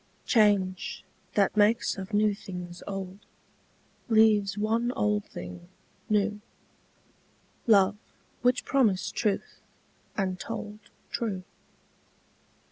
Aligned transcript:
Change, 0.25 1.03
that 1.35 1.55
makes 1.55 1.95
of 1.95 2.11
new 2.11 2.33
things 2.33 2.81
old, 2.87 3.19
Leaves 4.09 4.57
one 4.57 4.91
old 4.93 5.25
thing 5.25 5.69
new; 6.09 6.41
Love 7.67 7.97
which 8.41 8.65
promised 8.65 9.13
truth, 9.15 9.61
and 10.17 10.39
told 10.39 10.79
True. 11.11 11.43